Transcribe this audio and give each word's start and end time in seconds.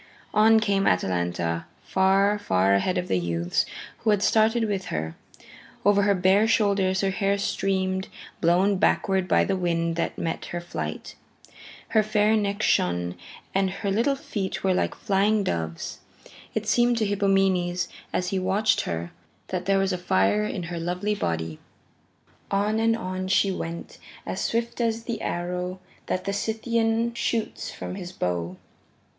On 0.33 0.59
came 0.59 0.87
Atalanta, 0.87 1.67
far, 1.83 2.39
far 2.39 2.73
ahead 2.73 2.97
of 2.97 3.07
the 3.07 3.19
youths 3.19 3.67
who 3.99 4.09
had 4.09 4.23
started 4.23 4.63
with 4.63 4.85
her. 4.85 5.15
Over 5.85 6.01
her 6.01 6.15
bare 6.15 6.47
shoulders 6.47 7.01
her 7.01 7.11
hair 7.11 7.37
streamed, 7.37 8.07
blown 8.41 8.77
backward 8.77 9.27
by 9.27 9.43
the 9.45 9.55
wind 9.55 9.95
that 9.97 10.17
met 10.17 10.45
her 10.45 10.59
flight. 10.59 11.13
Her 11.89 12.01
fair 12.01 12.35
neck 12.35 12.63
shone, 12.63 13.13
and 13.53 13.69
her 13.69 13.91
little 13.91 14.15
feet 14.15 14.63
were 14.63 14.73
like 14.73 14.95
flying 14.95 15.43
doves. 15.43 15.99
It 16.55 16.65
seemed 16.65 16.97
to 16.97 17.05
Hippomenes 17.05 17.87
as 18.11 18.29
he 18.29 18.39
watched 18.39 18.81
her 18.89 19.11
that 19.49 19.67
there 19.67 19.77
was 19.77 19.93
fire 19.93 20.43
in 20.45 20.63
her 20.63 20.79
lovely 20.79 21.13
body. 21.13 21.59
On 22.49 22.79
and 22.79 22.97
on 22.97 23.27
she 23.27 23.51
went 23.51 23.99
as 24.25 24.41
swift 24.41 24.81
as 24.81 25.03
the 25.03 25.21
arrow 25.21 25.79
that 26.07 26.23
the 26.25 26.33
Scythian 26.33 27.13
shoots 27.13 27.69
from 27.71 27.93
his 27.93 28.11
bow. 28.11 28.57